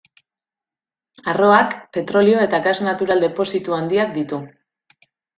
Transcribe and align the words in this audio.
Arroak 1.33 1.75
petrolio 1.97 2.39
eta 2.45 2.59
gas 2.67 2.73
natural 2.87 3.21
depositu 3.25 3.75
handiak 3.81 4.15
ditu. 4.17 4.41